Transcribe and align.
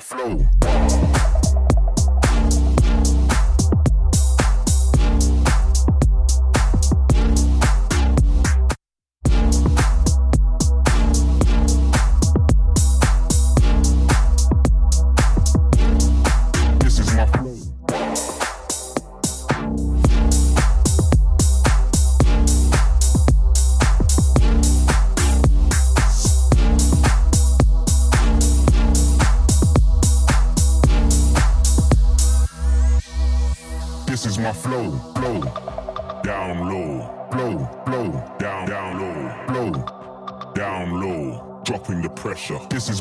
flow. 0.00 0.59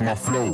My 0.09 0.15
flow, 0.15 0.53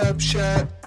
Upshot. 0.00 0.77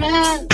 man. 0.00 0.49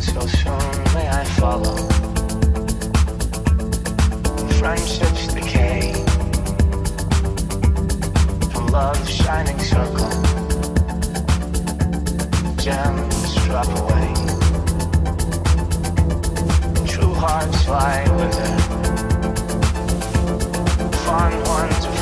So 0.00 0.20
soon 0.26 0.94
may 0.94 1.08
I 1.08 1.24
follow. 1.38 1.76
Decay. 5.34 5.92
From 8.52 8.66
love's 8.68 9.10
shining 9.10 9.58
circle. 9.60 10.10
Gems 12.56 13.34
drop 13.44 13.68
away. 13.82 14.14
True 16.86 17.14
hearts. 17.14 17.56
Fond 21.06 21.36
ones 21.46 21.95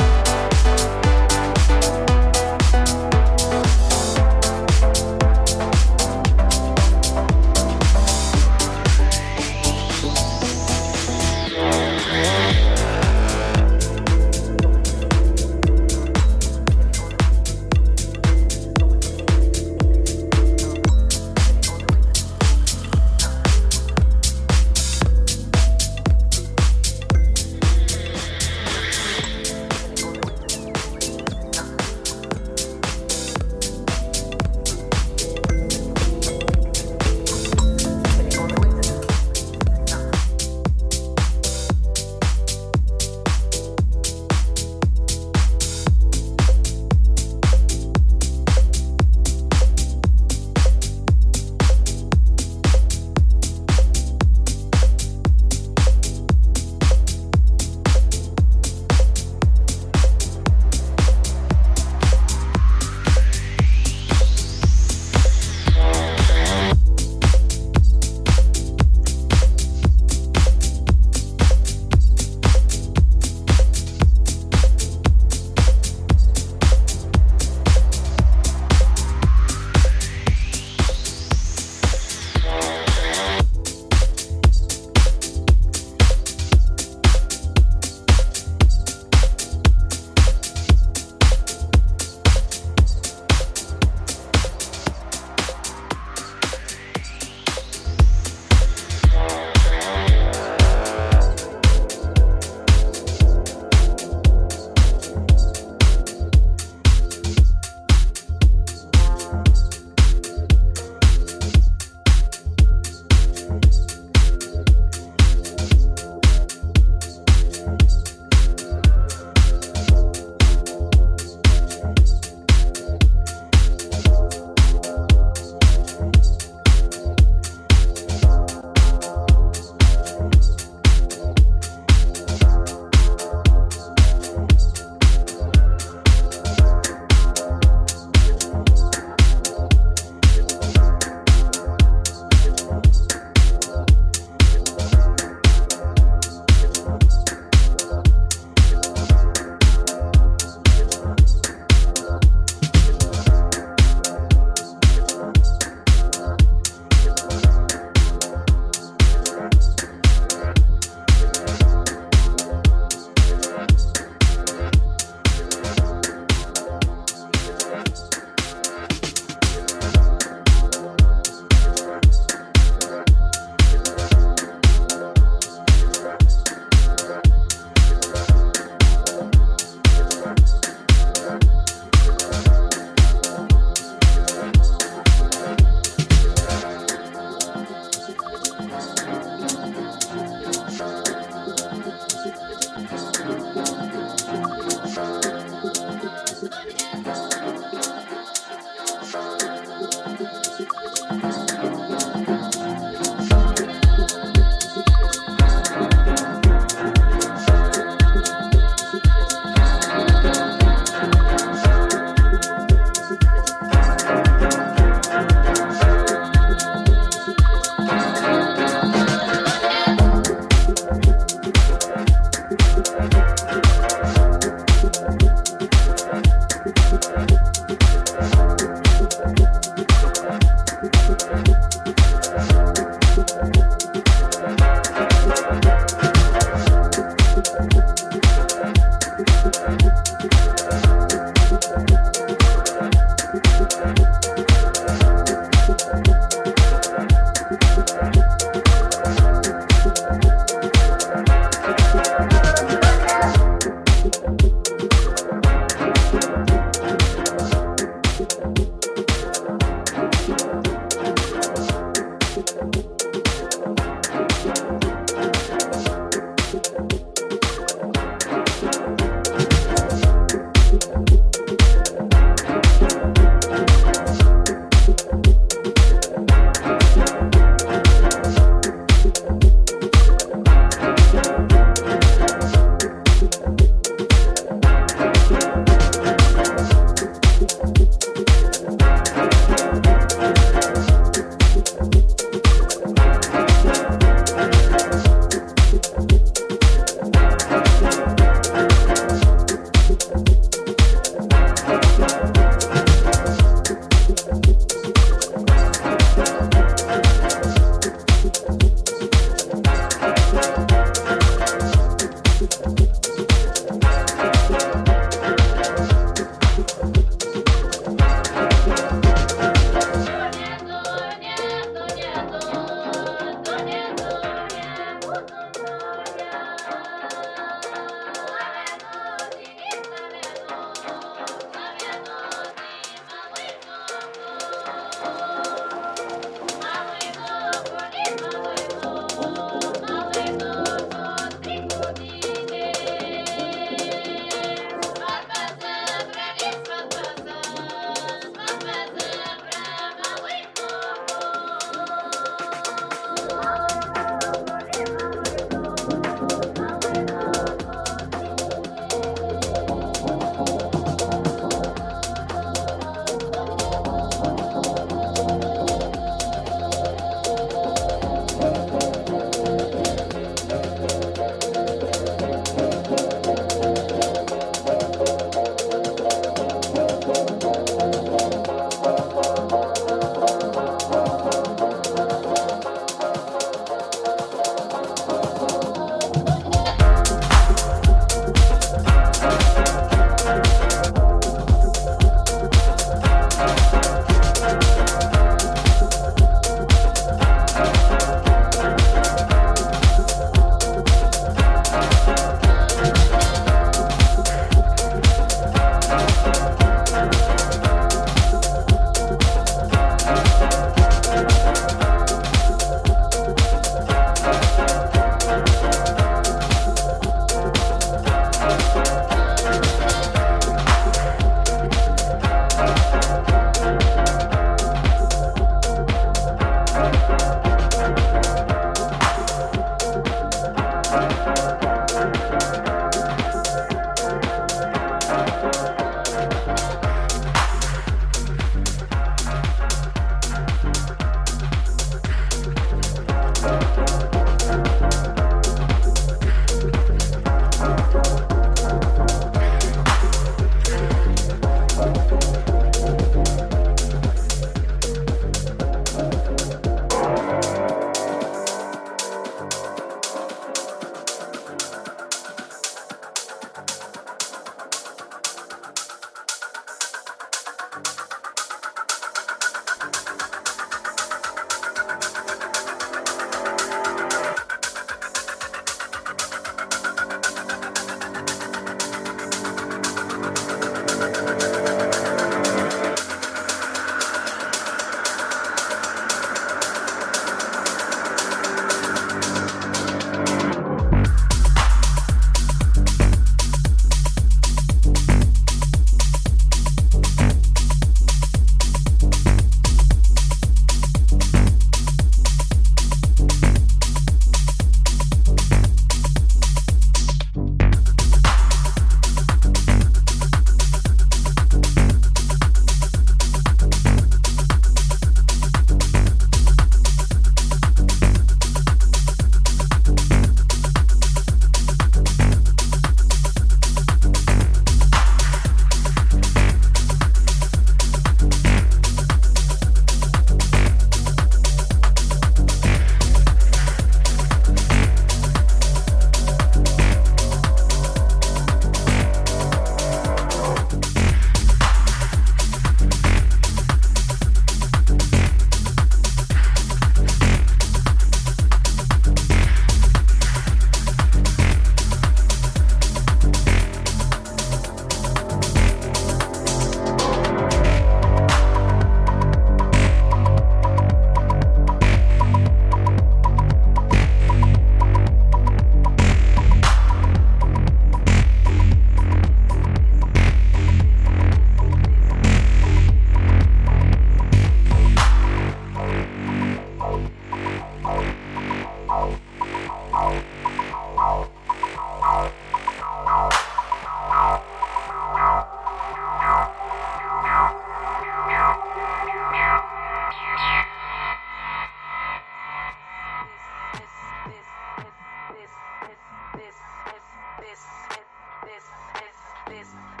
this 599.61 600.00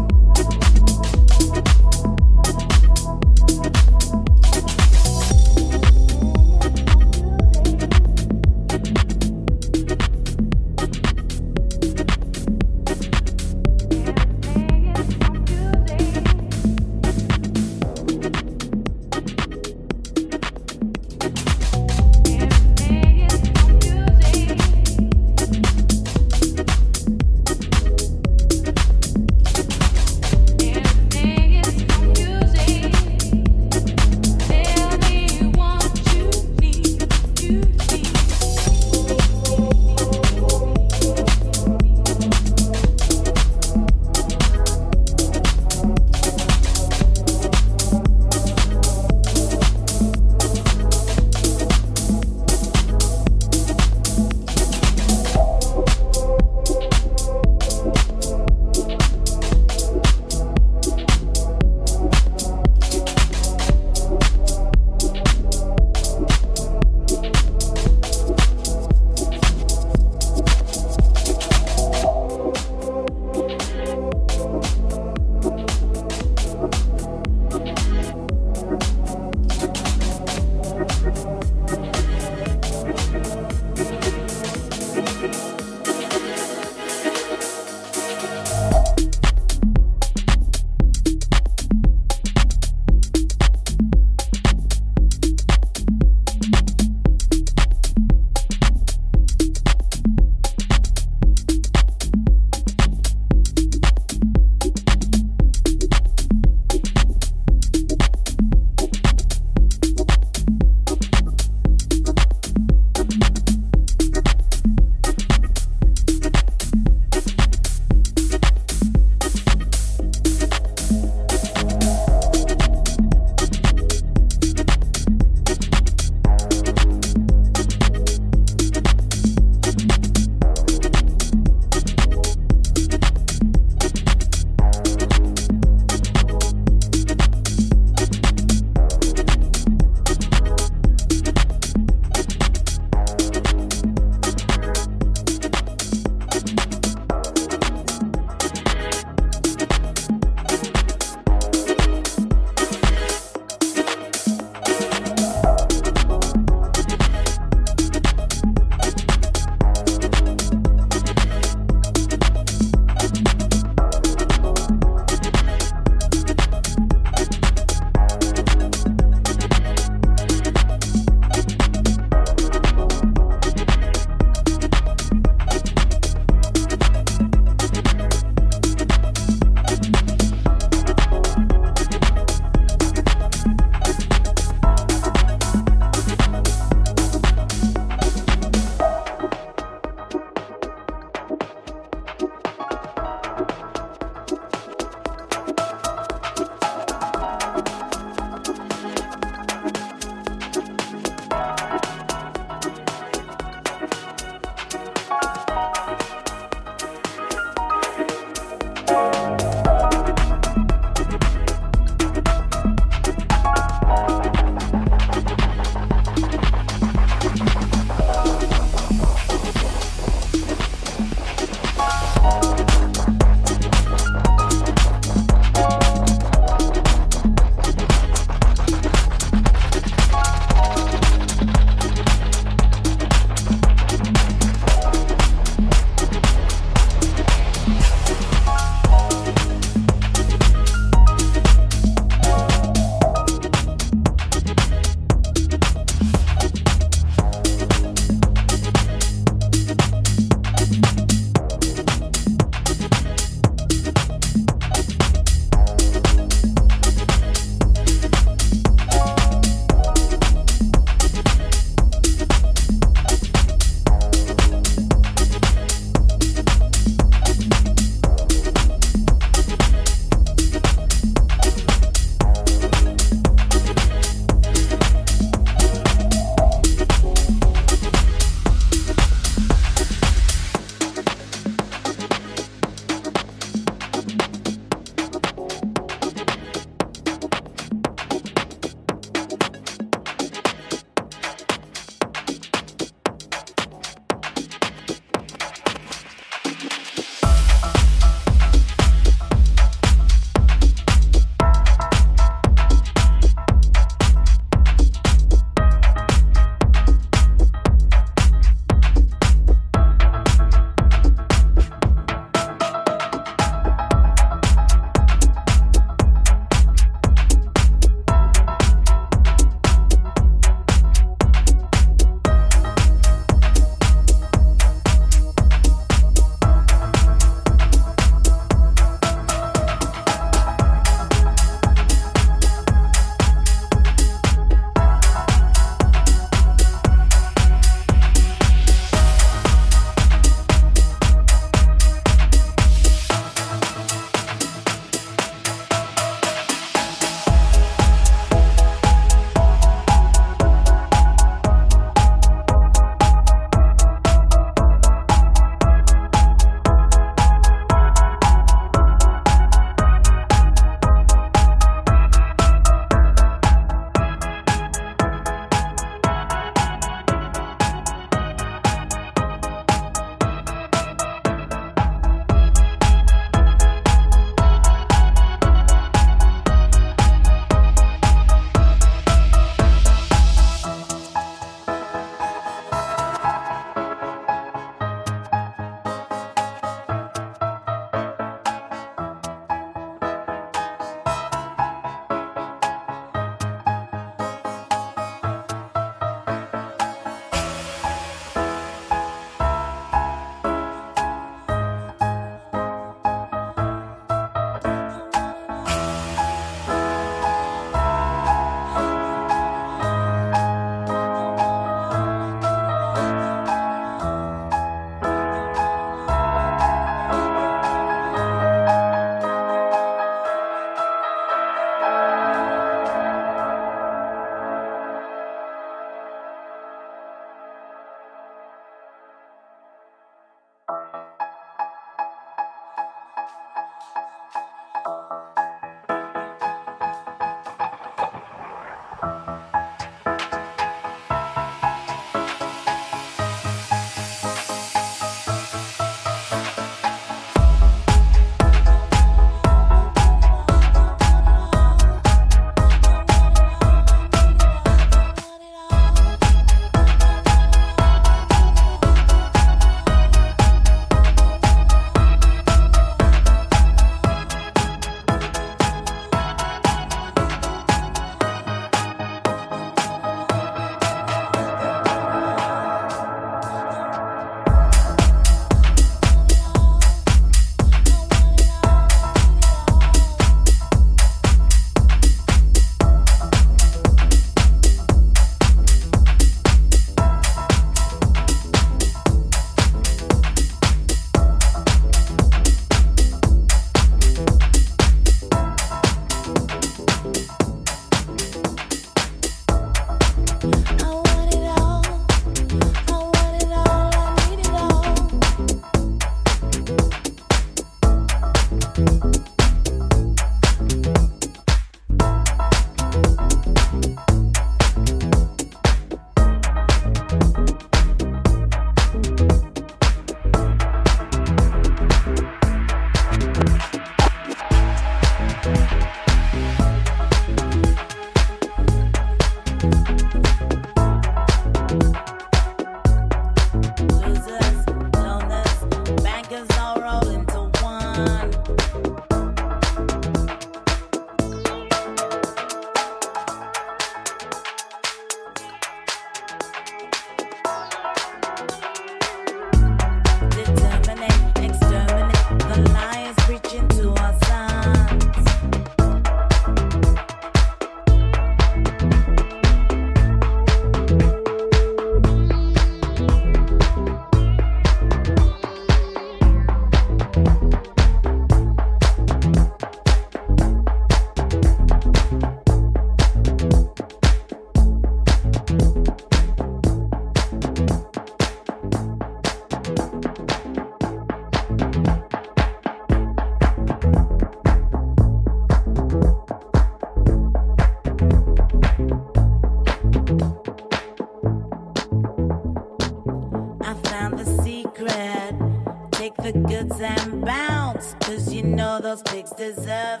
deserve 599.38 600.00